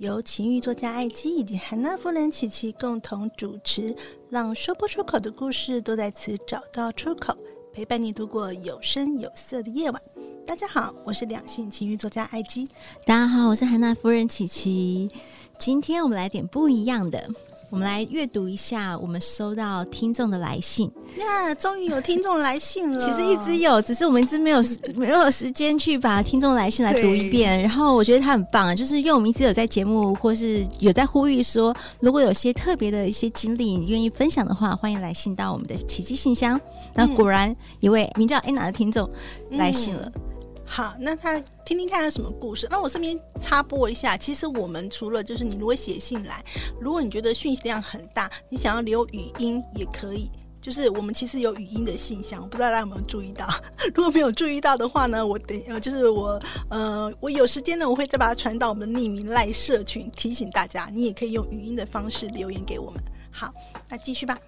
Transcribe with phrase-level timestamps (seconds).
[0.00, 3.94] 由情欲作家艾姬以及韩娜夫人琪琪共同主持，
[4.30, 7.36] 让说不出口的故事都在此找到出口，
[7.70, 10.02] 陪伴你度过有声有色的夜晚。
[10.46, 12.66] 大家好，我是两性情欲作家艾姬。
[13.04, 15.10] 大家好，我是韩娜夫人琪琪。
[15.58, 17.28] 今天我们来点不一样的。
[17.70, 21.54] 我们来阅读一下我们收到听众的来信呀！
[21.54, 22.98] 终于有听众来信了。
[22.98, 24.60] 其实一直有，只是我们一直没有
[24.96, 27.62] 没有时间去把听众来信来读一遍。
[27.62, 36.60] 然后我觉得他很棒，就是因为我们一直有在节目或是有在呼吁说，如果有些特别的一些经历你愿意分享的话，欢迎来信到我们的奇迹信箱。
[36.94, 39.08] 那果然一位名叫 Anna 的听众
[39.52, 40.10] 来信了。
[40.16, 40.29] 嗯
[40.72, 42.68] 好，那他听听看他什么故事。
[42.70, 46.44] 那我顺便插播一下，其实我们除了就是你如果写信来，
[46.80, 50.30] 如果你觉得讯息量很大，你想要留语音也可以。
[50.62, 53.48] 就是我们其实有语音的信箱，不知道大家有没有注意到？
[53.92, 63.02] 如果没有注意到的话呢，我等呃就是我呃我有时间呢，我会再把它传到我们匿名赖社群，提醒大家，你也可以用语音的方式留言给我们。
[63.32, 63.52] 好，
[63.88, 64.38] 那继续吧。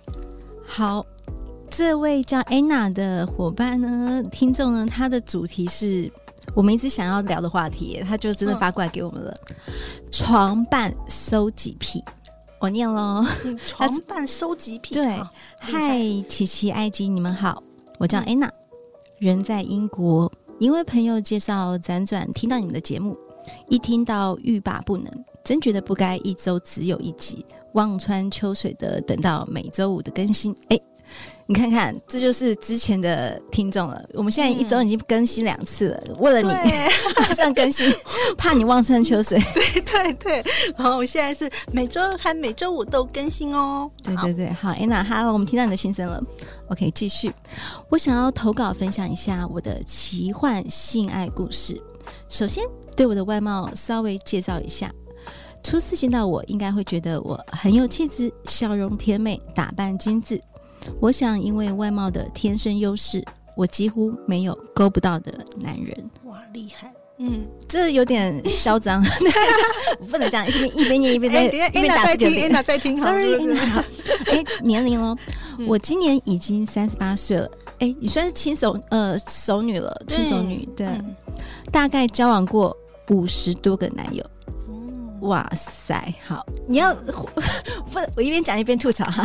[0.64, 1.04] 好。
[1.72, 6.12] 这位叫 Anna 的伙伴呢，听众呢，他的主题是
[6.54, 9.34] 我们一直想要聊的话题，他就真的发过来给我们了。
[9.46, 9.54] 嗯、
[10.10, 12.04] 床伴收集癖，
[12.60, 13.24] 我念喽。
[13.66, 14.94] 床伴收集癖。
[14.94, 15.18] 对，
[15.58, 17.62] 嗨，琦琦、艾姬，你们好，
[17.98, 18.52] 我叫 Anna，、嗯、
[19.18, 23.16] 人在英国，因为朋友介绍辗转听到你们的节目，
[23.70, 25.10] 一听到欲罢不能，
[25.42, 30.54] 真觉得不该一周只有一集，望穿秋水的等到每周五的更新。
[30.68, 30.78] 哎。
[31.46, 34.02] 你看看，这就是之前的听众了。
[34.14, 36.48] 我们现在一周已经更新两次了，嗯、为了你
[37.20, 37.92] 马上更新，
[38.38, 39.38] 怕你望穿秋水。
[39.54, 40.44] 对对对，
[40.76, 43.90] 然后我现在是每周还每周五都更新哦。
[44.02, 46.22] 对对对，好，Anna，哈喽，我们听到你的心声了。
[46.68, 47.32] OK，继续。
[47.88, 51.80] 我想要投稿分享一下我的奇幻性爱故事。
[52.28, 52.64] 首先，
[52.96, 54.90] 对我的外貌稍微介绍一下。
[55.62, 60.42] 初次见到我，应该会觉得我很有气质，笑容甜美，打扮精致。
[61.00, 63.24] 我想，因为外貌的天生优势，
[63.56, 66.10] 我几乎没有勾不到的男人。
[66.24, 66.92] 哇，厉害！
[67.18, 69.00] 嗯，这有点嚣张，
[70.10, 72.24] 不能这样，一边一边念一边在、欸、一边打字。
[72.26, 73.80] Anna 在听，Sorry，Anna 好。
[74.26, 75.16] 哎、欸，年龄哦，
[75.58, 77.48] 嗯、我今年已经三十八岁了。
[77.78, 81.14] 哎、欸，你算是亲手呃熟女了，亲手女对，嗯、
[81.70, 82.76] 大概交往过
[83.10, 84.24] 五十多个男友。
[85.22, 87.98] 哇塞，好，你要不？
[88.16, 89.24] 我一边讲一边吐槽哈，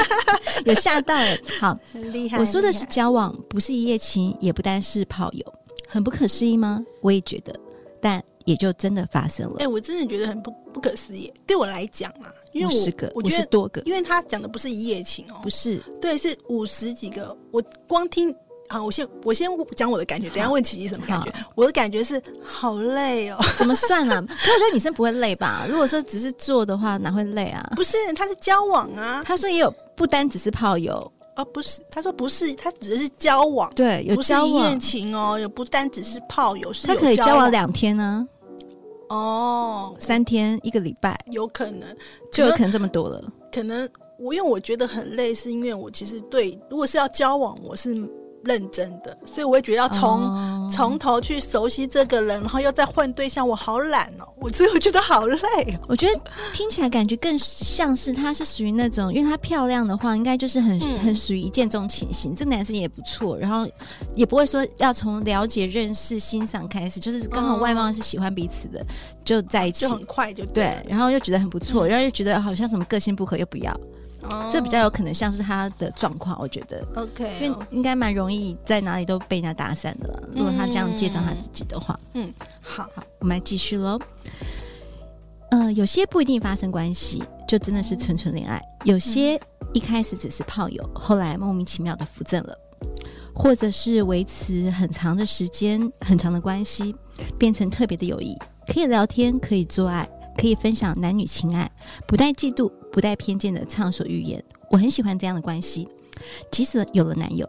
[0.66, 1.36] 有吓到了。
[1.58, 2.38] 好，很厉害。
[2.38, 5.54] 我说的是交往，不是一夜情，也不单是炮友，
[5.88, 6.84] 很不可思议吗？
[7.00, 7.58] 我也觉得，
[8.02, 9.56] 但也就真的发生了。
[9.58, 11.32] 哎、欸，我真的觉得很不不可思议。
[11.46, 17.36] 对我来讲啊，因为五十个，我五十多个，因为他讲的不是一夜情哦，不是，对，是五十几个。
[17.50, 18.34] 我光听。
[18.70, 21.32] 好，我先我先讲我的感觉，等一下问琪琪什么感觉。
[21.56, 24.24] 我的感觉是好累哦， 怎么算呢、啊？
[24.28, 25.66] 可我觉得女生不会累吧？
[25.68, 27.68] 如果说只是做的话，哪会累啊？
[27.74, 29.24] 不是，他是交往啊。
[29.26, 38.24] 他说也有，不单只是炮友哦，不是，他说不是，他只是交往，对，有交往，不是一夜情哦，有不单只是炮友，是有他可以交往两天呢、
[39.08, 41.88] 啊，哦，三天一个礼拜，有可能，
[42.32, 43.20] 就有可能这么多了。
[43.52, 48.08] 可能我因为我觉得很累，是因为我其实对，如果是要交往，我是。
[48.44, 51.00] 认真的，所以我会觉得要从从、oh.
[51.00, 55.38] 头去熟悉这个人，然后又再换对象，我好懒哦，我 所以我觉得好累
[55.74, 55.80] 哦。
[55.88, 56.20] 我觉得
[56.52, 62.34] 听起来感觉更像是他是属于那种，因为他漂亮的话，应该就是很、嗯、很属于一见钟情型。
[62.34, 63.66] 这个男生也不错，然后
[64.14, 68.84] 也不会说要从了解、认识、欣赏开始，就是刚好外貌是喜欢彼此的，
[69.24, 73.78] 就在一起，就很快就对，对，然后又觉得很不错，嗯、然后又觉得好像什么个性不合又不要。
[74.22, 80.22] Oh, 这比较有可能像是他的状况，我觉得，OK，因为应该蛮容易在哪里都被人家打散的了。
[80.34, 83.98] 如果他这样介绍他自己的话，嗯，好，好，我们来继续喽。
[85.50, 89.40] 呃，有些不一定发生关系，就真的是纯纯恋爱；有些
[89.72, 92.56] 一开始只是炮友，后来莫名其妙的扶正了，
[93.34, 96.94] 或者是维持很长的时间、很长的关系，
[97.38, 100.08] 变成特别的友谊，可以聊天，可以做爱，
[100.40, 101.70] 可以分享男女情爱，
[102.06, 104.42] 不带嫉妒、不带偏见的畅所欲言。
[104.70, 105.86] 我很喜欢这样的关系，
[106.50, 107.46] 即使有了男友，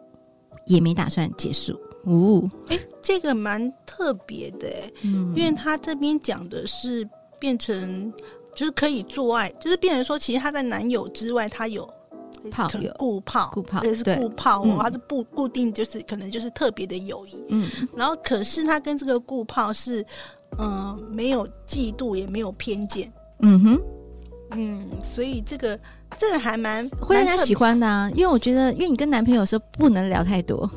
[0.65, 1.79] 也没打算结束。
[2.05, 4.67] 呜、哦，哎，这个蛮特别的，
[5.03, 7.07] 嗯，因为他这边讲的是
[7.39, 8.11] 变成
[8.53, 11.87] 就是可以做爱，就是变成说，其实他在男友之外，他有
[12.49, 13.53] 炮友、固炮、
[13.83, 20.03] 也是固炮，他是不固定，就是可能就是特别的友谊，嗯，然后可是他跟这个固炮是，
[20.57, 23.81] 嗯、呃，没有嫉妒，也没有偏见，嗯哼，
[24.51, 25.79] 嗯，所以这个
[26.17, 30.69] 这个还蛮会让人家喜欢的啊，因为我觉得，因为你跟男朋友的时候不能聊太多。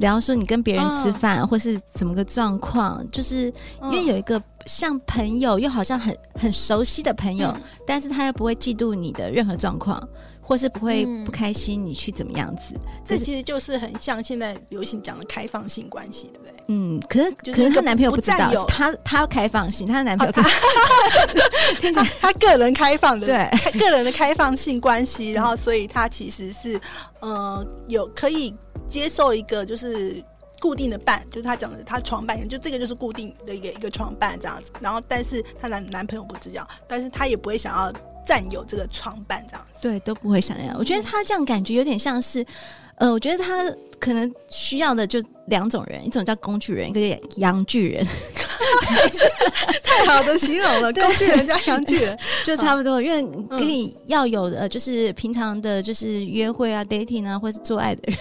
[0.00, 3.46] 聊说你跟别人吃饭，哦、或是怎么个状况，就是
[3.84, 10.02] 因为有一个像朋友，又好像很很熟悉的朋友，嗯、但是他又不会嫉妒你的任何状况，
[10.44, 12.74] 或是不会不开心你去怎么样子。
[12.74, 16.54] 嗯、这其实就是很像现在流行讲的开放性关系，对不对？
[16.68, 20.32] 嗯，可是可是她男朋友不知道，是他他要开放性，她的男朋友
[21.80, 26.80] 听起来 他个人开放的，对，个人的开放性关系，然后所以他其实是
[27.20, 28.54] 呃有可以。
[28.86, 30.22] 接受一个就是
[30.60, 34.70] 固定的伴，就是他讲的他床伴，就这个就是固定的一个一个床伴这样子。
[34.78, 37.90] 然后，但是她男男朋友不知道，但是她也不会想要
[38.26, 39.78] 占有这个床伴这样子。
[39.80, 40.76] 对，都不会想要。
[40.78, 42.44] 我觉得他这样感觉有点像是，
[42.96, 48.06] 呃，我觉得他可能需要的就两种人，一种叫工具人，一个叫洋巨人。
[49.84, 53.00] 太好的形容了， 工具人加洋巨人 就差不多。
[53.00, 58.18] 因为跟你要有的就是平常的，就是约会啊、dating 啊，或是做爱的人，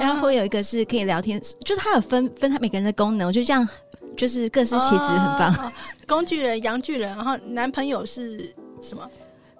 [0.00, 3.28] 然后会有一个是可以聊天，就是他有分分他每个人的功能。
[3.28, 3.68] 我觉得这样
[4.16, 5.72] 就是各司其职，很棒。
[6.06, 8.38] 工具人、洋巨人，然后男朋友是
[8.80, 9.08] 什么？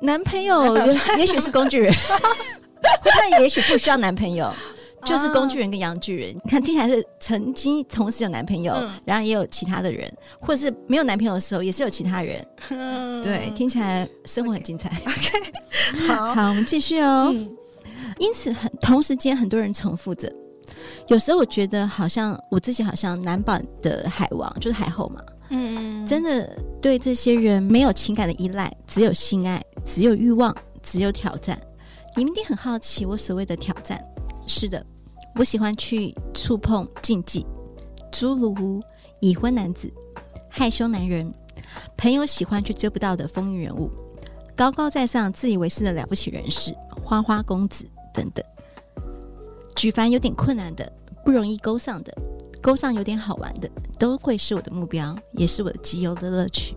[0.01, 0.77] 男朋友
[1.19, 1.95] 也许是工具人，
[3.19, 4.53] 但也许不需要男朋友。
[5.03, 12.47] 就是工具人跟阳具人，你看听起来是曾经同时有男朋友，嗯、然后也有其他的人，或者是没有男朋友的时候也是有其他人。
[12.69, 14.91] 嗯、对，听起来生活很精彩。
[14.91, 15.53] Okay,
[15.97, 17.33] okay, 好，好，我们继续哦。
[17.35, 17.51] 嗯、
[18.19, 20.31] 因此很，很同时间很多人重复着。
[21.09, 25.23] 有时候我觉得好像我自己好像男版的海王，就是海后嘛。
[25.49, 26.47] 嗯，真的
[26.83, 31.61] 对这些人没有情感的依赖，只有性爱，只有欲望，只有挑战。
[32.17, 34.05] 你们一定很好奇我所谓的挑战。
[34.47, 34.85] 是的，
[35.37, 37.47] 我喜欢去触碰禁忌，
[38.11, 38.83] 诸如
[39.21, 39.93] 已婚男子、
[40.49, 41.33] 害羞男人、
[41.97, 43.91] 朋友喜欢却追不到的风云人物、
[44.57, 46.75] 高高在上、自以为是的了不起人士、
[47.05, 48.45] 花花公子等等。
[49.77, 50.93] 举凡有点困难的、
[51.25, 52.13] 不容易勾上的、
[52.61, 56.77] 勾上有点好玩的，都会是我的目标，也是我的集邮的乐趣。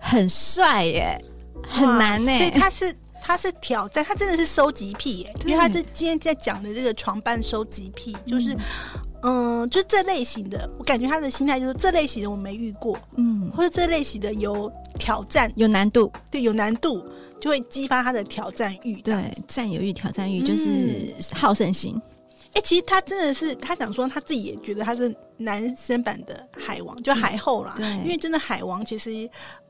[0.00, 1.22] 很帅耶，
[1.68, 2.94] 很难耶，所以他是。
[3.20, 5.50] 他是挑战，他真的是收集癖耶，对。
[5.50, 8.56] 因为他这今天在讲的这个床伴收集癖，就是，
[9.22, 17.04] 嗯、呃，就这类型的，我感觉他的心态就是这类型的我没遇过，嗯，或者这类型的有挑战、有难度，对，有难度
[17.40, 22.00] 就会激发他的挑战欲，对，占有欲、挑战欲就是好胜心。
[22.54, 27.74] 哎、欸，其实他真的是，他想说他自己也觉得他是男生版的海王，就海后啦。
[27.78, 29.10] 嗯、对，因为真的海王其实，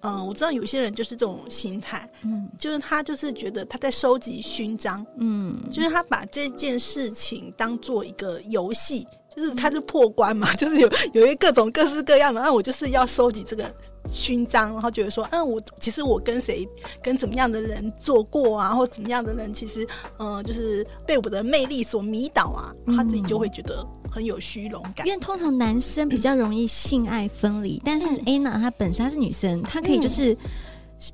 [0.00, 9.06] 嗯、呃，我知道有些人就是这种心态，嗯，就是他就是觉得他在收集勋章，嗯，就是他把这件事情当做一个游戏。
[9.38, 13.64] 就是他是破关嘛， 就是有有一各种各式各样的，那我就是要收集这个
[14.11, 16.68] 勋章，然后觉得说，嗯，我其实我跟谁
[17.02, 19.87] 跟怎么样的人做过啊，或怎么样的人，其实
[20.18, 25.07] 嗯，就是被我的魅力所迷倒啊，他自己就会觉得很有虚荣感。
[25.07, 30.37] 因为通常男生比较容易性爱分离，但是 Anna 她本身她是女生，她可以就是。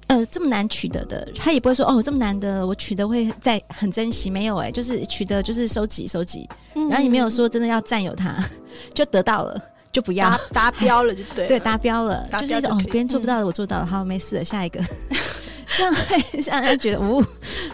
[0.06, 8.34] 呃，这么难取得的，他也不会说哦，这么难的，我取得会再很珍惜，没有哎、欸，就是取得就是收集收集，嗯、然后也没有说真的要占有它，
[8.94, 9.60] 就得到了
[9.92, 14.80] 就不要达标了就对， 对达标了，就是哦，别人做不到的我做到了，好没事了，下一个，
[15.76, 17.24] 这样会让人觉得哦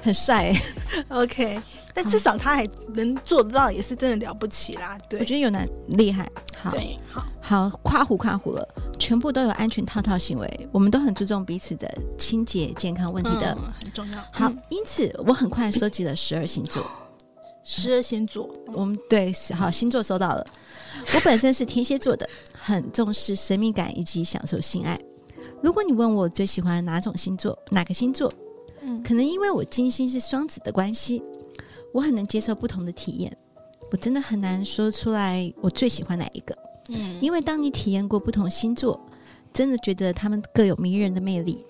[0.03, 0.63] 很帅、欸、
[1.09, 1.61] ，OK。
[1.93, 4.97] 但至少他还能做得到，也是真的了不起啦。
[5.09, 6.31] 对，我觉得有男厉害。
[6.63, 14.19] 好，对，好，好，夸胡夸胡了，全部都有安全套套行为，我们都很注重彼此的清洁健康问题的，嗯、很重要。
[14.31, 16.85] 好，嗯、因此我很快收集了十二星座。
[17.65, 20.47] 十二星座，嗯、我们对，好，星座收到了。
[21.15, 25.01] 我本身是天蝎座的，很重视神秘感以及享受性爱。
[25.63, 28.33] 如果你问我最喜欢哪种星座，哪个星座？
[28.83, 31.23] 嗯，可能因为我金星是双子的关系。
[31.93, 33.37] 我很能接受不同的体验，
[33.91, 36.57] 我真的很难说出来我最喜欢哪一个。
[36.89, 39.01] 嗯，因为当你体验过不同星座，
[39.53, 41.65] 真的觉得他们各有迷人的魅力。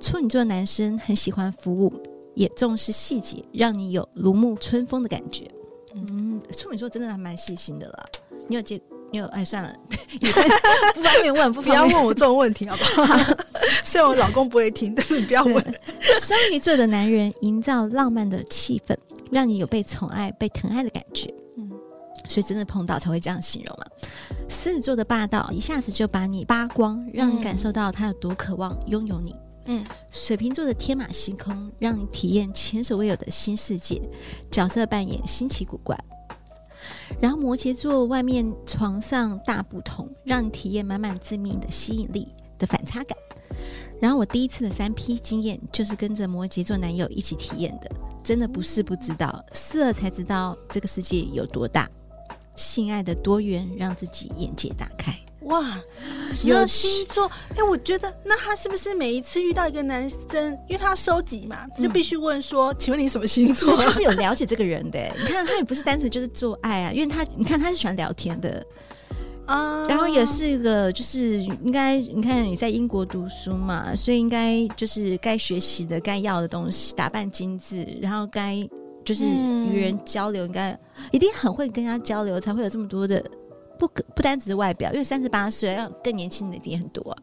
[0.00, 1.92] 处女座男生很喜欢服务，
[2.34, 5.50] 也重视细节，让你有如沐春风的感觉。
[5.94, 8.06] 嗯，处女座真的还蛮细心的啦。
[8.46, 8.80] 你有接？
[9.10, 9.24] 你有？
[9.26, 9.74] 哎，算了，
[10.94, 13.06] 不方便问，不，不要问我这种问题，好不好？
[13.06, 13.36] 好，
[13.82, 15.54] 虽然我老公不会听，但是你不要问。
[16.20, 18.94] 双鱼座的男人营造浪漫的气氛，
[19.30, 21.32] 让你有被宠爱、被疼爱的感觉。
[22.28, 23.86] 嗯，所以真的碰到才会这样形容嘛。
[24.48, 29.34] 狮子座的霸道，一下子就把你扒光，让你感受到他有多渴望拥有你。
[29.66, 34.00] 嗯，水瓶座的天马行空，让你体验前所未有的新世界，
[34.50, 35.98] 角色扮演新奇古怪。
[37.20, 43.16] 然后摩羯座外面床上大不同，让你体验满满致命的吸引力的反差感。
[44.00, 47.90] 然后我第一次的三 P 经验就是跟着摩羯座男友一起体验的，
[48.22, 51.90] 真的不是不知道，试了才知道这个世界有多大，
[52.58, 55.18] 性爱的多元让自己眼界打开。
[55.42, 55.80] 哇，
[56.28, 63.74] 十二星座，哎、欸，我觉得那他是不是每一次遇到一个男生，因为他要收集嘛，他就必须问说，嗯、请问你什么星座？
[63.78, 68.62] 他是有了解这个人的，你看他也不是单纯就是做爱啊，因为他，你看他是喜欢聊天的
[69.46, 78.68] 啊，然后也是一个就是应该，你看你在英国读书嘛，所以应该就是该学习的、该要的东西，打扮精致，然后该
[79.08, 80.78] 就是与人交流，应该
[81.10, 83.24] 一定很会跟他交流，才会有这么多的。
[83.78, 87.16] 不不单只是外表，因为三十八岁要更年轻的一定很多啊，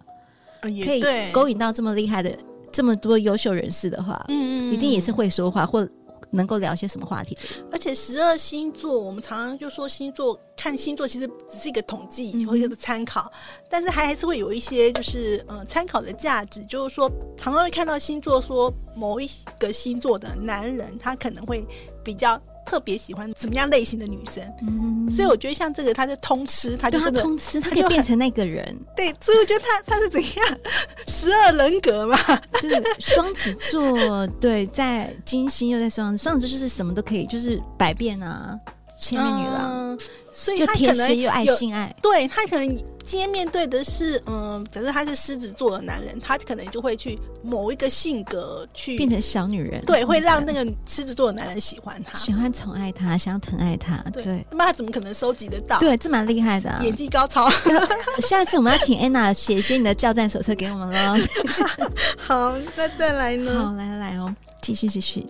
[0.61, 2.35] 可以勾引到这么厉害的
[2.71, 5.87] 这么多优秀人士的话，一定也是会说话或
[6.35, 7.37] 能够聊些什么话题。
[7.71, 13.31] 而且十二星座，我们常常就说星座看星座其实只是一个统计或者是参考，
[13.69, 21.65] 但是还还是会有一些就是嗯参考的价值，就是说常常会看到星座说某一个星座的男人他可能会
[22.03, 22.41] 比较。
[22.65, 28.65] 特别喜欢怎么样类型的女生，嗯，所以我觉得像这个，他是通吃，他就真的通吃，他可以变成那个人。
[28.95, 30.57] 对，所以我觉得他他是怎样
[31.07, 32.17] 十二人格嘛？
[32.59, 38.59] 是双子座，对，在金星又在双子，双子座就是什么都可以，就是百变啊，
[38.97, 39.71] 千面女郎。
[39.91, 39.97] 嗯
[40.37, 42.67] 所以他可能有爱性爱，对他可能
[43.05, 55.79] 今天面对的是，嗯，假设他是狮子座的男人，他可能就会去某一个性格去变成小女人，对，会让那个狮子座的男人喜欢他，喜欢宠爱他，想要疼爱他，对，那么他怎么可能收集得到？
[55.79, 57.49] 对，这蛮厉害的，啊，演技高超。
[58.19, 61.25] 下次我们要请安娜写一些你的教战手册给我们喽。
[62.19, 63.63] 好，那再来呢？
[63.63, 65.25] 好，来来来哦，继续继续。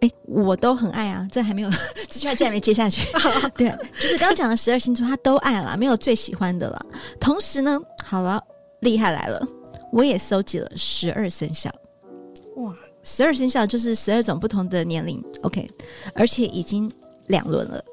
[0.00, 1.28] 哎、欸，我都很爱啊！
[1.30, 1.70] 这还没有，
[2.08, 3.06] 这句话竟然没接下去。
[3.54, 6.86] 对，就是刚刚讲的十二星座，他都爱了，没有最喜欢的了。
[7.20, 8.42] 同时呢，好了，
[8.80, 9.46] 厉害来了，
[9.92, 11.70] 我也收集了十二生肖。
[12.56, 15.22] 哇，十二生肖就是十二种不同的年龄。
[15.42, 15.70] OK，
[16.14, 16.90] 而且已经
[17.26, 17.84] 两轮了。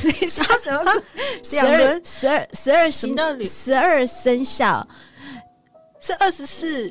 [0.00, 0.82] 所以说什么？
[1.52, 2.02] 两轮？
[2.04, 4.86] 十二十二星十二生肖
[6.00, 6.90] 是二十四。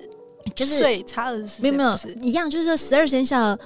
[0.55, 3.57] 就是岁差二十四，没有没有一样，就是说十二生肖，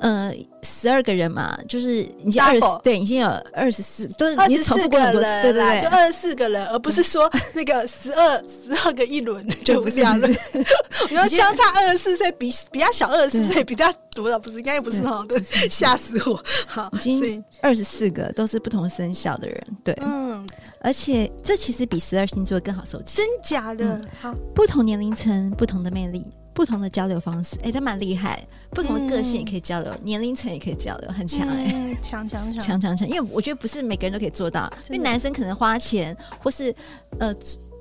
[0.00, 10.18] 呃，十二个人嘛，就是已经二十，对，已经有二十四，都是你重复过很多次，对对对，就二十四个人，而不是说 那个十二十二个一轮， 就不是这样。
[10.18, 10.26] 子。
[11.10, 16.42] 你要相差二十四岁，比比较小二十四岁，比较多的不是，应该也不是哈，对，吓死我。
[16.66, 20.46] 好，已经二十四个都是不同生肖的人，对，嗯，
[20.80, 24.00] 而且这其实比十二星座更好收集，真假的？
[24.20, 26.24] 好，不同年龄层，不同的魅力。
[26.54, 28.46] 不同的交流方式，哎、欸，他蛮厉害。
[28.70, 33.08] 不同的个性也可以交流，嗯、年龄层也可以交流，很强哎、欸，强强强强强强。
[33.08, 36.74] 因为我觉得不是每个人都可以做到，因为男生可能花钱或是
[37.18, 37.34] 呃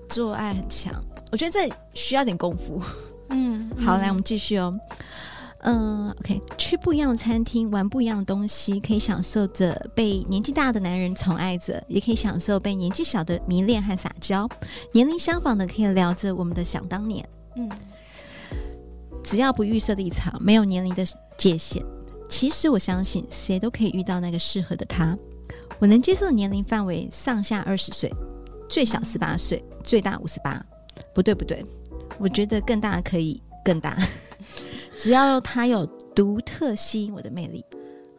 [0.10, 0.94] 做爱很强，
[1.32, 2.82] 我觉得这需要点功夫。
[3.30, 4.78] 嗯， 好，来我们继续哦。
[5.66, 14.48] 嗯，OK，去不一样的餐厅，玩不一样的东西，可以享受着被年纪大的男人宠爱着，也可以享受被年纪小的迷恋和撒娇。
[14.92, 17.26] 年龄相仿的可以聊着我们的想当年。
[17.56, 17.70] 嗯。
[19.24, 21.04] 只要不预设立场，没有年龄的
[21.38, 21.84] 界限。
[22.30, 25.18] 其实我相信，谁都可以遇到那个适合的他。
[25.80, 28.12] 我能接受的年龄范围上下二十岁，
[28.68, 30.64] 最小十八岁，最大五十八。
[31.14, 31.64] 不对不对，
[32.18, 33.98] 我觉得更大可以更大。
[35.00, 37.64] 只要他有独特吸引我的魅力，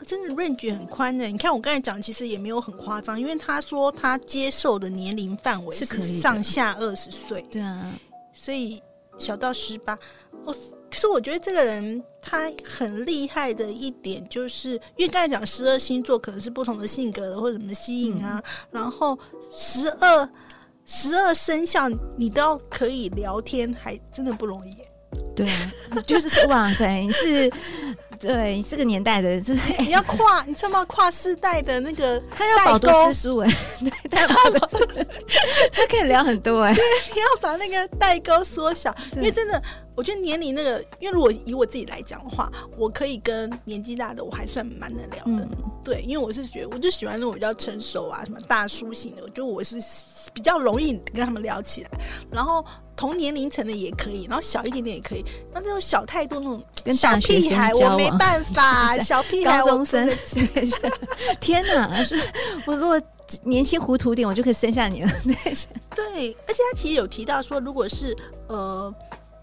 [0.07, 1.27] 真的 range 很宽的。
[1.27, 7.45] 你看我刚才讲，其实也没有很夸张，因为他说他接受的年龄范围是可以上下二十岁。
[7.51, 7.95] 对啊，
[8.33, 8.81] 所以
[9.19, 9.99] 小到十八，
[10.45, 10.55] 哦。
[10.95, 19.19] 可是我觉得这个人他很厉害的一点，就是因为刚才讲十二星座可能是不同的性格的或者什么吸引啊，嗯、然后
[19.53, 20.31] 十二
[20.87, 24.71] 十二生肖你都要可以聊天，还真的不容易。
[25.35, 25.49] 对
[25.91, 27.53] 啊，就是哇塞，你是。
[28.21, 30.85] 对，这个年代的，这你要跨，你知道吗？
[30.87, 33.51] 跨世代的那个，他要饱读诗书哎，
[34.11, 34.27] 他
[35.73, 36.83] 他可以聊很多哎，对
[37.13, 39.63] 你要把那个代沟缩小，因为真的
[39.97, 45.45] 我觉得年龄那个，因为如果以我自己来讲的话，我可以跟年纪大的我还算蛮能聊的。
[45.45, 45.49] 嗯、
[45.85, 49.79] 对，因为我是觉得，我就喜欢那种比较成熟啊，什么大叔型的，我觉得我是
[50.33, 51.91] 比较容易跟他们聊起来。
[52.31, 52.65] 然后
[52.97, 55.25] 同年龄层的也可以，然后小一点点也可以。
[55.53, 60.11] 那那种小太多那种跟小屁孩，我没办法，小屁孩，高中生。
[61.41, 61.89] 天哪！
[62.67, 63.01] 我如果
[63.45, 65.11] 年轻糊涂点，我就可以生下你了。
[65.95, 68.17] 对，而且他其实有提到说，如果是
[68.49, 68.93] 呃。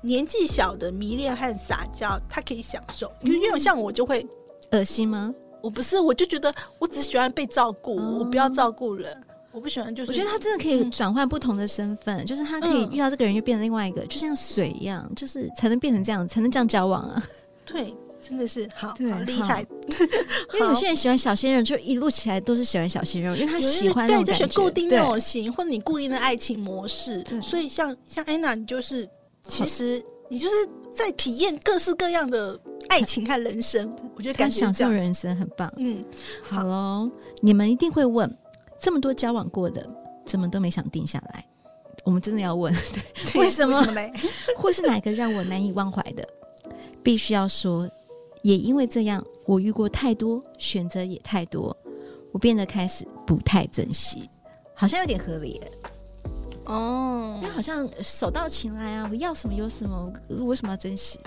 [0.02, 3.12] 年纪小的迷恋和撒娇，他可以享受。
[3.22, 4.26] 因为因为像我就会
[4.72, 5.34] 恶心吗？
[5.62, 9.16] 我不是，我就觉得我只喜欢被照顾，嗯、我不要照顾人。
[9.52, 17.24] 我不喜欢，就是我觉得他真的可以转换不同的身份，嗯、就是他可以遇到这个人又变成另外一个，嗯、就像水一样，就是才能变成这样，才能这样交往啊。
[17.66, 18.96] 对，真的是好，好
[19.28, 19.62] 厉害。
[20.56, 27.22] 因为有些人喜欢小鲜肉，就一路起来都是喜欢小鲜肉，因为他喜欢对，就选固定那种型，或者你固定的爱情模式。
[27.24, 29.08] 对所以像像安娜，你就是。
[29.52, 30.56] 其实你就是
[30.96, 35.72] 在体验各式各样的爱情和人生， 我觉得感觉享受人生很棒。
[35.76, 36.04] 嗯，
[36.42, 38.34] 好喽，你们一定会问，
[38.80, 39.86] 这么多交往过的，
[40.26, 41.46] 怎么都没想定下来？
[42.06, 42.74] 我们真的要问，
[43.34, 43.84] 对，为什么？
[44.58, 46.28] 或是哪个让我难以忘怀的？
[47.04, 47.90] 必须要说，
[48.44, 51.76] 也因为这样，我遇过太多，选择也太多，
[52.32, 54.30] 我变得开始不太珍惜，
[54.74, 55.60] 好像有点合理。
[56.72, 59.08] 哦，因为好像手到擒来啊！
[59.12, 61.20] 我要什么有什么，为什么要珍惜？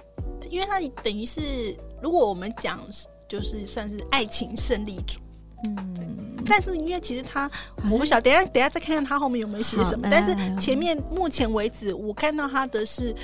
[0.48, 2.80] 因为他等于是，如果我们讲，
[3.28, 5.20] 就是算是爱情胜利组，
[5.66, 6.04] 嗯，对。
[6.46, 7.50] 但是因为其实他，
[7.90, 10.08] 我不晓得，等下等下再看看他后面有没有写什么。
[10.10, 13.14] 但是前面目前为止，我看到他的是，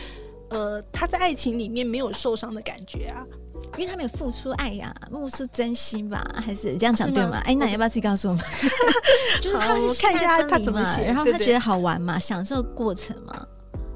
[0.51, 3.27] 呃，他在爱情里面没有受伤的感觉啊。
[3.77, 7.41] 因为他没有付出爱呀，付出真心吧，还是这样讲对吗？
[7.45, 8.45] 哎，那你要不要自己告诉我们？
[9.41, 13.47] 就是他是看一下他怎么写，然后他觉得好玩嘛，享受过程嘛，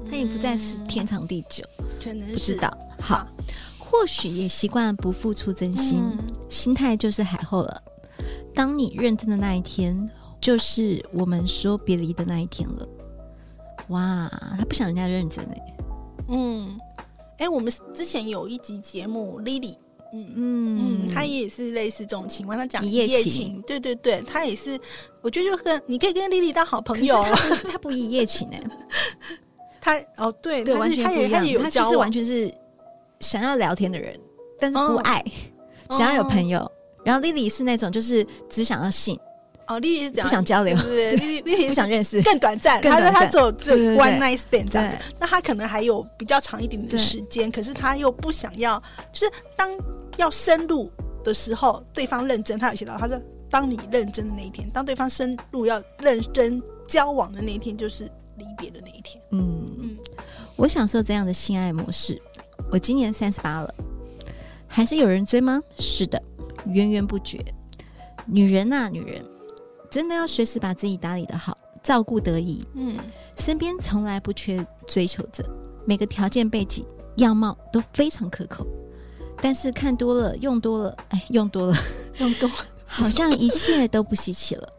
[0.09, 1.63] 他也不再是天长地久，
[2.03, 2.75] 可能不知道。
[2.99, 3.27] 好，
[3.77, 6.01] 或许也习惯不付出真心，
[6.49, 7.83] 心态就是海后了。
[8.55, 12.87] 当你认真的那一天，就是我们说别离的那一天了。
[13.89, 15.75] 哇，他不想人家认真哎，
[16.29, 16.79] 嗯。
[17.37, 19.75] 哎、欸，我们之前有一集节目，Lily，
[20.13, 24.79] 嗯嗯嗯，她也是类似这种情况，她讲一夜情，情对对对，她也是，
[25.21, 27.15] 我觉得就跟你可以跟 Lily 当好朋友，
[27.69, 28.61] 她不一夜情 哎，
[29.81, 32.53] 她哦对对，完全不一样，她就是完全是
[33.19, 34.17] 想要聊天的人，
[34.57, 35.23] 但是不爱，
[35.89, 36.71] 哦、想要有朋友，哦、
[37.03, 39.19] 然后 Lily 是那种就是只想要性。
[39.67, 42.81] 哦，丽丽是这样，不想交流，对对，丽丽丽丽 不想认识，更短暂。
[42.81, 49.69] 他说他只有这 one night stand 这样子，那他可能还有比较长一点点的时间，可是他又不想要，就是当
[50.17, 50.91] 要深入
[51.23, 52.57] 的时候，对方认真。
[52.59, 58.03] 他有写到，他说，当你认真的那一天，当对方深入要认真交往的那一天，就是
[58.37, 59.21] 离别的那一天。
[59.31, 59.97] 嗯嗯，
[60.55, 62.21] 我享受这样的性爱模式。
[62.71, 63.73] 我今年三十八了，
[64.67, 65.61] 还是有人追吗？
[65.79, 66.21] 是的，
[66.67, 67.39] 源源不绝。
[68.25, 69.23] 女人呐，女人。
[69.95, 72.61] 真的要随时把自己打理的好，照顾得宜。
[72.73, 72.97] 嗯，
[73.37, 75.49] 身边从来不缺追求者，
[75.85, 78.67] 每个条件背景、样貌都非常可口。
[79.41, 81.77] 但是看多了，用多了，哎，用多了，
[82.19, 82.55] 用多了，
[82.85, 84.69] 好像一切都不稀奇了。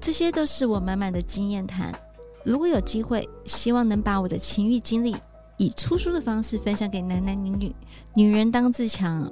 [0.00, 1.96] 这些都是我满满的经验谈。
[2.42, 5.14] 如果有机会，希望能把我的情欲经历
[5.58, 7.72] 以出书的方式分享给男男女女。
[8.16, 9.30] 女人当自强，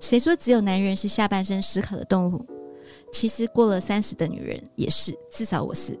[0.00, 2.46] 谁说只有男人是下半身思考的动物？
[3.14, 5.96] 其实过了三十的女人也是，至少我是，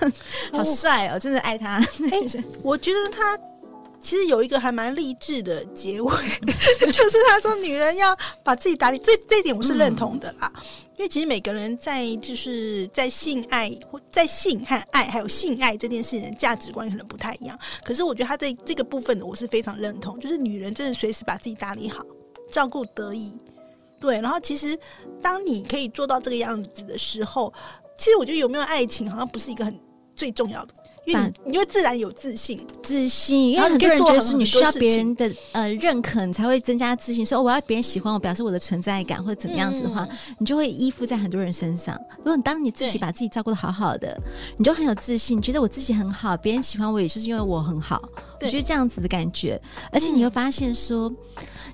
[0.52, 1.18] 好帅哦！
[1.18, 1.78] 真的爱他。
[2.12, 3.36] 哎、欸， 我觉得他
[3.98, 6.12] 其实有一个还蛮励志的结尾，
[6.92, 10.52] 就是他说女人要把自己打理，这这一点我是认同的啦。
[10.56, 10.62] 嗯、
[10.98, 22.04] 因为其实每个人在就是在性爱或在性和爱还有性爱这件事情的价值观可能不太一样，可是我觉得他在这个部分我是非常认同，就是女人真的随时把自己打理好，
[22.52, 23.32] 照顾得宜。
[24.00, 24.78] 对，然后其实，
[25.20, 27.52] 当你可以做到这个样子的时候，
[27.96, 29.78] 其实我觉得有没有爱情好像不是一个很
[30.14, 33.52] 最重要的，因为你，你就会自然有自信，自信。
[33.52, 37.24] 因为很多人觉得是你需要别人的呃认可，你才会增加自信。
[37.24, 41.96] 说我要别人喜欢我，表示我的存在感或者怎么样子的话，嗯、你就会依附在很多人身上。
[42.18, 44.20] 如果你当你自己把自己照顾的好好的，
[44.56, 48.00] 你就很有自信，觉得我自己很好，别人喜欢我也就是因为我很好。
[48.40, 51.08] 我觉得这样子的感觉，而且你会发现说。
[51.08, 51.16] 嗯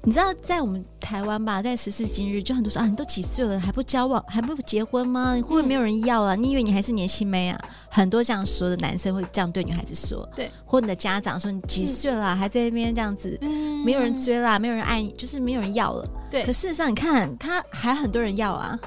[0.06, 5.34] 你知道，在我们台湾吧，在时至今日，就很多说啊，你都几岁了还不交往，还不结婚吗？
[5.34, 6.34] 你会不会没有人要啊？
[6.34, 7.58] 你以为你还是年轻妹啊？
[7.90, 13.38] 很多这样说的男生会这样对女孩子说，对，或你的家长说你几岁了，还在那边这样子，
[13.84, 16.06] 没有人追啦，没有人爱你，就是没有人要了。
[16.30, 18.78] 对，可事实上你看，他还很多人要啊。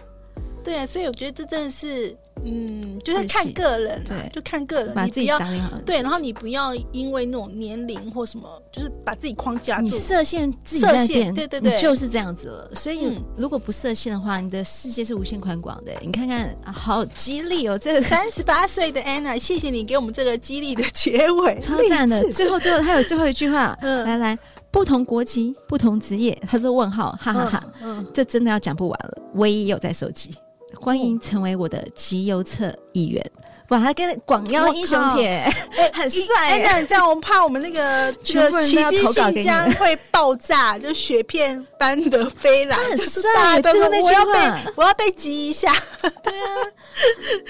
[0.68, 2.16] 对，所以我觉得这真的是。
[2.46, 5.72] 嗯，就是看个人，对，就看个人，把自己打理好。
[5.84, 9.86] 对，然后你不要因为那种年龄或什么，就是把自己框架住。
[9.86, 12.70] 你设限自己设限，对对对，就是这样子了。
[12.76, 15.92] 所以如果不设限的话，你的世界是无限宽广的。
[16.00, 17.78] 你看看，好激励哦！
[17.78, 22.32] 这个三十八岁的 Anna，谢谢你给我们这个激励的结尾， 超赞的。
[22.32, 24.38] 最后最后，他有最后一句话， 嗯，来来，
[24.70, 27.64] 不同国籍、不同职业，他说问号，哈哈哈。
[27.82, 29.18] 嗯，这真的要讲不完了。
[29.34, 30.32] 唯一有在收集。
[30.80, 33.32] 欢迎成为我的集邮册一员！
[33.70, 35.44] 哇，他跟广邀英雄帖，
[35.94, 36.24] 很帅。
[36.48, 42.78] 哎，那这样我们怕我们那个这个奇迹信箱会爆炸，就雪片般的飞来。
[42.80, 45.74] 他很帅，最后那句话，我要被我要被集一下。
[46.02, 46.48] 对啊，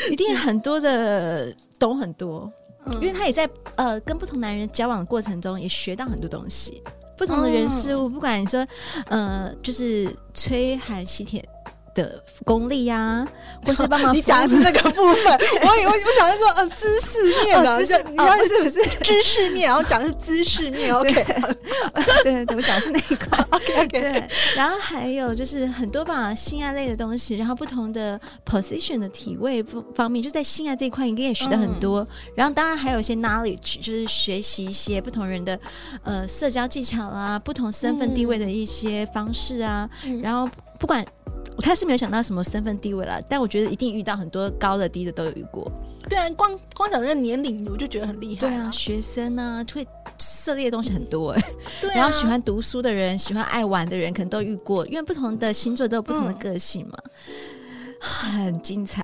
[0.10, 2.52] 一定很多的懂很多，
[2.94, 6.82] 因为他也在呃跟不同男人交往的过程中，也学到很多东西。
[7.16, 8.66] 不同的人事物，不管你说
[9.08, 11.48] 呃，就是吹寒吸铁。
[11.98, 13.28] 的功力呀、啊，
[13.66, 17.60] 或是帮忙你讲的是那个部分， 我以为我想说，嗯，知识面
[18.48, 19.68] 是不是知识面？
[19.68, 21.26] 然后讲的是知识面， OK，
[22.24, 24.28] 对，怎么讲是那一块？OK OK，对。
[24.56, 32.08] 然后还有就是很多吧，性爱类的东西，然后不同的 position 的体位不方面，就在性爱这一块，应该也学的很多。
[32.36, 35.60] 然后当然还有一些 knowledge，就是学习一些不同人的
[36.04, 39.90] 呃社交技巧啊，不同身份地位的一些方式啊，
[40.22, 41.04] 然后不管。
[41.62, 45.72] 他是没有想到什么身份地位了，但我觉得一定遇到很多高的低的都有遇过。
[46.08, 48.42] 对啊，光光讲这个年龄，我就觉得很厉害。
[48.42, 49.86] 对啊，学生啊，会
[50.20, 51.42] 涉猎的东西很多哎。
[51.82, 51.94] 对、啊。
[51.96, 56.98] 然后喜欢读书的人，喜欢爱玩的人，可能都遇过，因为不同的星座都有不同的个性嘛。
[58.00, 59.04] 嗯、很精彩，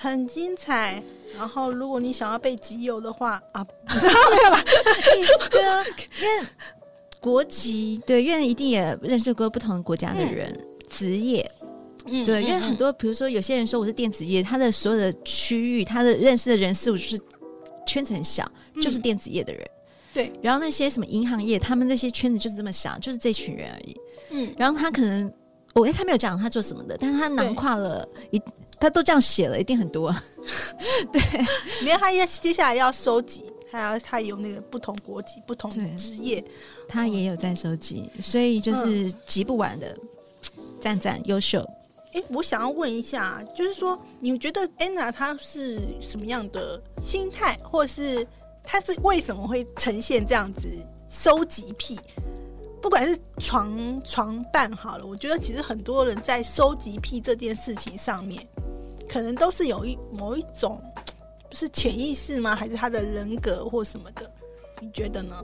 [0.00, 1.02] 很精彩。
[1.38, 4.08] 然后，如果你想要被集邮的话啊， 没
[4.44, 4.58] 有了。
[5.50, 5.84] 对啊，
[6.20, 6.46] 因为
[7.20, 10.52] 国籍，对，因为一定也认识过不同国家的人，
[10.90, 11.50] 职、嗯、业。
[12.06, 17.20] 嗯，对，因为很多，比如说有些人说我是电子业，他的所有的区域，他的认识的人事物就是
[17.86, 19.64] 圈子很小，就是电子业的人。
[20.14, 23.96] 对，然后那些什么银行业，他们那些圈子就是这么小，就是这群人而已。
[24.30, 25.32] 嗯，然后他可能，
[25.74, 28.38] 我哎，他没有讲他做什么的，但是他囊括了一，
[28.78, 30.14] 他都这样写了，一定很多。
[31.10, 31.22] 对，
[31.82, 36.44] 连他要接下来要收集，他要他有那个不同国籍、不同职业，
[36.86, 39.96] 他也有在收集，所以就是集不完的，
[40.78, 41.66] 赞赞优秀。
[42.12, 48.26] 哎，我想要问一下，就是说，你觉得 Anna 她是什么样的心态，或是
[48.62, 50.68] 她是为什么会呈现这样子
[51.08, 51.98] 收集癖？
[52.82, 58.46] 不管是床床伴好了，我觉得其实很多人在收集癖这件事情上面，
[59.08, 60.82] 可能都是有一某一种，
[61.48, 62.54] 不是潜意识吗？
[62.54, 64.30] 还是他的人格或什么的？
[64.80, 65.36] 你觉得呢？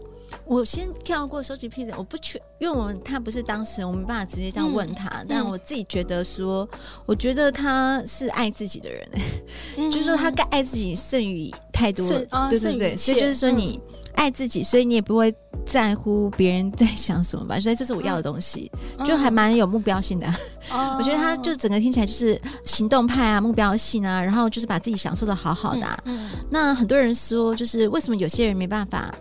[0.45, 5.09] 我先跳过收集癖的，我不去，因为我们他不是当事人，我没办法直接这样问他。
[5.21, 6.69] 嗯、但我自己觉得说，
[7.07, 9.09] 我觉得他是爱自己的人，
[9.77, 13.81] 嗯、就是说他该爱自己胜于太多，哦、对对对，所以就是说你
[14.14, 15.35] 爱自己，所以你也不会
[15.67, 17.61] 在乎别人在想什么吧。
[17.61, 20.27] 所以这是我要的东西，嗯、就还蛮有目标性的。
[20.71, 26.05] 哦、我觉得他就整个听起来就是行动派啊，目标性啊，然后就是把自己享受的好好的、
[26.51, 29.14] 那很多人说，就是为什么有些人没办法？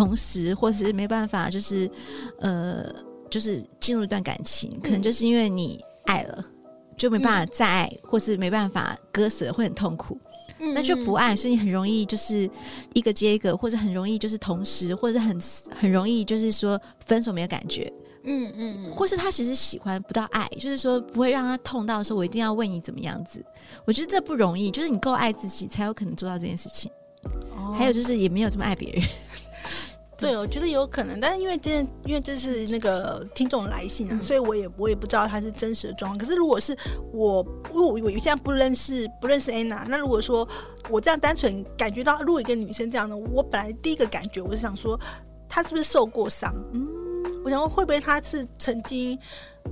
[0.00, 1.90] 同时，或是没办法，就是，
[2.38, 2.90] 呃，
[3.28, 6.42] 就是进入一段感情，可能就是因为你爱了，
[6.96, 10.18] 就没办法再爱，或是没办法割舍，会很痛苦。
[10.58, 12.48] 嗯、那就不爱，所以你很容易就是
[12.94, 15.38] 一个接一个，或者很容易就是同时，或者很
[15.78, 17.92] 很容易就是说分手没有感觉。
[18.24, 23.44] 嗯嗯，嗯或是他其实喜欢不到爱，就是说不会让他痛到说我一定要为你怎么样子。
[23.86, 26.90] 我觉得这不容易，就是你够爱自己，才有可能做到这件事情。
[27.54, 29.02] 哦、还有就是也没有这么爱别人。
[30.20, 36.18] 对，我觉得有可能，但是因为这，因为这是那个听众来信啊，嗯、所以我也我也不知道他是真实的状况。
[36.18, 36.76] 可是如果是
[37.10, 40.46] 我，我我现在不认识不认识 Anna，，那如果说
[40.90, 45.00] 我这样单纯感觉到，如果一个女生这样的，我本来第一个感觉我是想说，
[45.48, 46.54] 她是不是受过伤？
[46.74, 46.86] 嗯，
[47.42, 49.18] 我想问会不会她是曾经，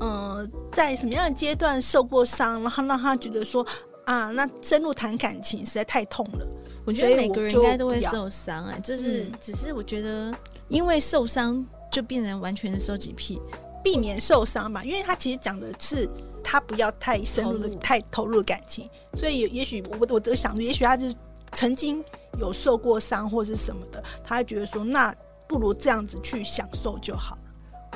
[0.01, 3.67] 呃，在什么样的阶段受过伤，然后让她觉得说
[4.07, 6.47] 啊，那深入谈感情实在太痛了。
[6.88, 10.35] 我觉得每个人应该都会受伤啊，就是只是我觉得，
[10.68, 13.38] 因为受伤就变成完全的收集癖，
[13.85, 14.83] 避免受伤嘛。
[14.83, 16.09] 因为他其实讲的是
[16.42, 21.14] 他不要太深入的、太投入的感情，所以也许我我都想，也许他就是
[21.53, 22.03] 曾经
[22.38, 25.14] 有受过伤或是什么的，他会觉得说，那
[25.46, 27.37] 不如这样子去享受就好。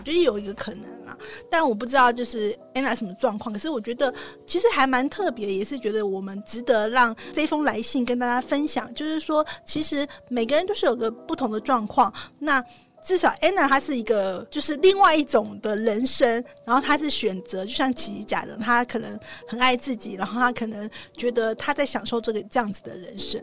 [0.03, 1.17] 我觉得有一个可能啊，
[1.49, 3.53] 但我不知道就是 Anna 什么状况。
[3.53, 4.13] 可是我觉得
[4.49, 8.93] 其实还蛮特别，也是觉得我们值得让这封来信跟大家分享。
[8.95, 12.13] 就是说，其实每个人都是有个不同的状况。
[12.41, 12.61] 那
[13.07, 23.41] 至少 Anna 她是一个就是另外一种的人生，然后她是选择，就像琪琪讲的，她可能很爱自己，然后她可能觉得她在享受这个这样子的人生。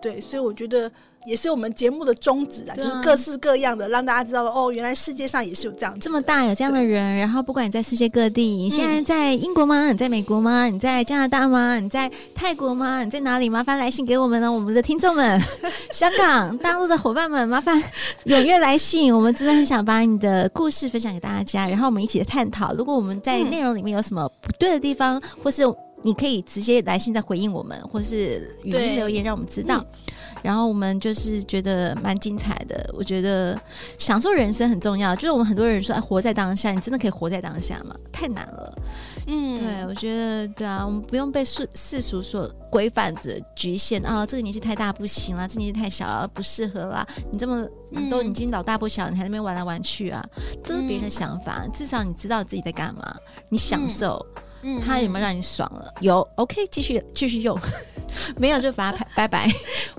[0.00, 0.90] 对，所以我觉得
[1.26, 7.16] 也是我们节目的宗旨啊，啊就是各式各样的，让大家知道了哦，原来世界上也是有这样这么大有这样的人。
[7.16, 9.90] 然后不管你在世界各地，你现在在英国吗？
[9.90, 10.66] 你在美国吗？
[10.66, 11.80] 你在加拿大吗？
[11.80, 13.02] 你在泰国吗？
[13.02, 13.48] 你在哪里？
[13.48, 15.40] 麻烦来信给我们呢，我们的听众们，
[15.90, 17.82] 香港、大陆的伙伴们，麻烦
[18.26, 19.12] 踊跃来信。
[19.14, 22.72] 我们真的很想把你的故事分享给大家，然后我们一起来探讨。
[22.74, 25.62] 如果我们在内容里面有什么不对的地方，或是。
[26.06, 29.78] 你可以直接来信再回应我们，或是语音留言让我们知道。
[29.80, 32.88] 嗯、然后我们就是觉得蛮精彩的。
[32.96, 33.60] 我觉得
[33.98, 35.16] 享受人生很重要。
[35.16, 37.92] 就是我们很多人说，哎，活在当下，你真的可以活在当下吗？
[38.12, 38.78] 太难了。
[39.26, 44.24] 嗯，对，我觉得对啊，我们不用被世世俗所规范着、局限啊。
[44.24, 47.04] 这个年纪太大不行了，这个、年纪太小了不适合啦。
[47.32, 47.66] 你这么
[48.08, 50.24] 都已经老大不小，你还在那边玩来玩去啊？
[50.62, 51.62] 这是别人的想法。
[51.64, 53.16] 嗯、至少你知道自己在干嘛，
[53.48, 54.24] 你享受。
[54.36, 54.42] 嗯
[54.84, 55.92] 他有没有让你爽了？
[56.00, 57.58] 有，OK，继续继续用，
[58.36, 59.48] 没有就把他 拜拜，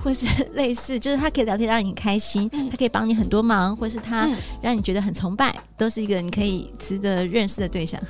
[0.03, 4.29] 或是类似，就是他可以聊天让你开心，他可以帮你很多忙，或是他
[4.61, 8.01] 让你觉得很崇拜，都是一个你可以值得认识的对象。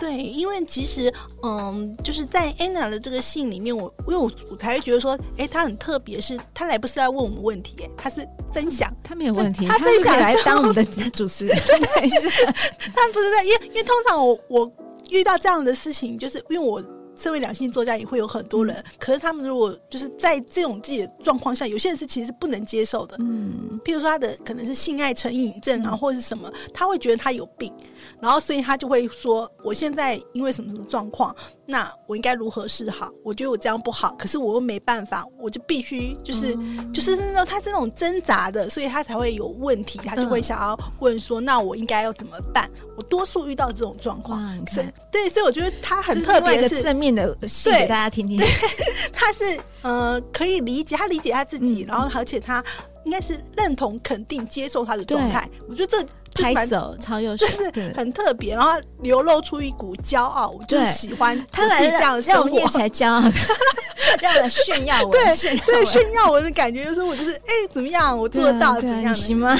[0.00, 12.46] 对，因为其实，嗯，就是在 Anna 的这个信里面，我因为我我才会觉得说，哎，他很特别，是他来不是来问我们问题，哎，他是分享，他没有问题，他，他分享来当我们的主持人，对，是，
[12.94, 14.72] 他不是在，因为因为通常我我。
[15.08, 16.82] 遇到这样的事情，就是因为我
[17.16, 18.76] 身为两性作家，也会有很多人。
[18.76, 23.16] 嗯、可是他们如果就是在这种自己的状况下，有些人是其实是不能接受的。
[23.18, 27.72] 嗯，譬如说他的可能是性爱成瘾症啊，或者是什么，他会觉得他有病，
[28.20, 31.34] 然后所以他就会说：“我现在因为什么什么状况。”
[31.70, 33.12] 那我应该如何是好？
[33.22, 42.66] 我觉得我这样不好，可是我又没办法，我就必须就是、嗯、就是那种他这种挣扎的，所以他才会有问题，他就会想要问说：嗯、那我应该要怎么办？
[42.96, 48.40] 我多数遇到这种状况，所以对，所以我觉得他很特别，是正面的戏给大家听听。
[49.12, 52.64] 他是呃可以理解，他理解他自己，嗯、然后而且他
[53.04, 55.46] 应该是认同、肯定、接受他的状态。
[55.68, 56.08] 我觉得这。
[56.42, 63.32] 拍手超优秀，就是很特别，然后流露出一股骄傲，我就是喜欢他来这样让我们念起来骄傲的，
[64.20, 65.22] 让人炫耀我，对
[65.66, 69.56] 对炫耀我的感觉，就是我就是哎怎么样，我做得到怎么样，行吗？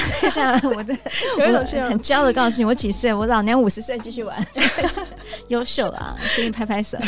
[0.75, 0.95] 我的
[1.39, 3.13] 有一种炫耀，很骄傲的告诉你，我几岁？
[3.13, 4.37] 我老娘五十岁，继续玩，
[5.49, 6.97] 优秀啊，给你拍拍手。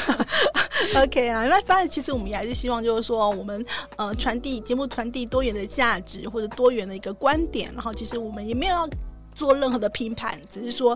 [0.95, 3.63] OK 啊，那当然，其实我们也还是希望，就是说我们
[3.97, 8.89] 呃传递节目传递多元的价值或者多元的一个观点，然后其实我们也没有要。
[9.41, 10.95] 做任何的评判，只是说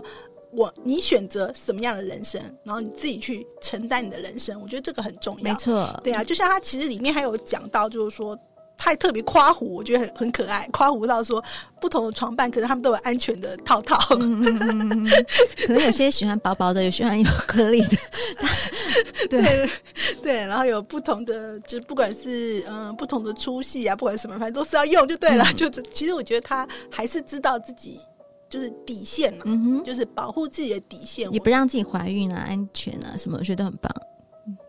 [0.52, 4.60] 我你选择什么样的人生，然后你自己去承担你的人生。
[4.62, 5.42] 我觉得这个很重要。
[5.42, 8.38] 没错，对啊，就像他其实里面还有讲到，就是说
[8.78, 11.42] 他还特别夸胡，我觉得很很可爱，夸胡到说
[11.80, 13.98] 不同的床伴，可能他们都有安全的套套。
[14.16, 15.08] 嗯嗯嗯、
[15.66, 17.96] 可能有些喜欢薄薄的，有喜欢有 颗粒的。
[19.28, 19.70] 对对，
[20.22, 25.44] 对，然后有不同的，就不管是嗯不同的粗细啊，不管什么，反正都是要用就对了。
[25.44, 27.98] 嗯、就其实我觉得他还是知道自己。
[28.48, 33.92] 就是底线嘛，嗯哼，就是保护自己的底线，也不让自己怀孕啊、安全啊什么，我觉得很棒。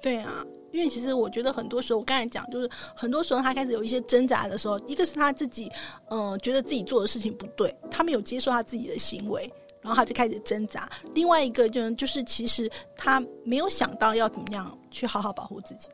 [0.02, 5.72] 对啊，因为其实我觉得很多时候，我刚才讲，就是很多时候他开始有一些挣扎的时候，一个是他自己，
[6.10, 9.48] 嗯、呃，觉得自己做的事情不对，他没有接受他自己的行为，
[9.82, 10.90] 然后他就开始挣扎。
[11.14, 15.90] 另外一个就就是其实他没有想到要怎么样去好好保护自己。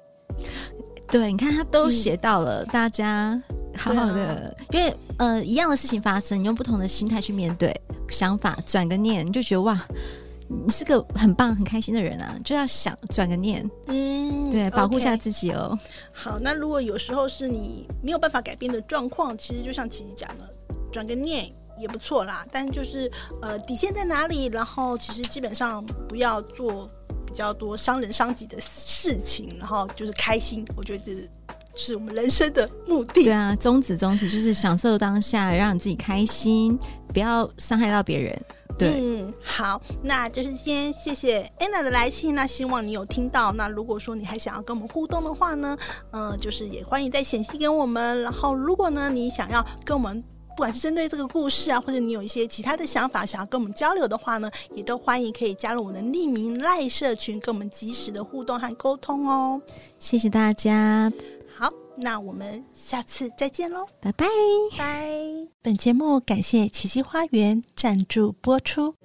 [1.09, 3.41] 对，你看他都写到了，大家
[3.75, 7.73] 好好的，啊、因为呃一样的事情发生，你用不同的心态去面对，
[8.09, 9.79] 想法转个念，你就觉得哇，
[10.47, 15.77] 你是个很棒、很开心的人啊，就要想转个念，嗯，对，保护下自己哦。
[16.11, 20.49] 好，那如果有时候是你没有办法改变的状况，其实就像琪琪讲的，
[20.91, 22.45] 转个念也不错啦。
[22.51, 24.45] 但就是呃底线在哪里？
[24.45, 26.89] 然后其实基本上不要做。
[27.25, 31.27] 比较多伤人伤己的事情，然后就是开心，我觉得这
[31.75, 33.23] 是我们人生的目的。
[33.23, 36.77] 对啊，宗旨宗旨就是享受当下， 让你自己开心，
[37.13, 38.41] 不要伤害到别人。
[38.77, 43.51] 对，嗯，好，那就是先谢谢 Anna 的来信，那希望你有听到。
[43.51, 45.77] 那如果说你还想要跟我们互动的话呢，
[46.11, 48.21] 嗯、呃，就是也欢迎再显示给我们。
[48.23, 50.23] 然后如果呢你想要跟我们。
[50.55, 59.59] 不管是针对这个故事啊，或者你有一些其他的想法想要跟我们交流的话呢，也都欢迎可以加入我们的匿名赖社群，跟我们及时的互动和沟通哦。
[59.97, 61.17] 谢谢大家，好，
[61.95, 64.25] 那我们下次再见喽，拜拜
[64.77, 65.07] 拜。
[65.61, 68.95] 本节目感谢奇迹花园赞助播出。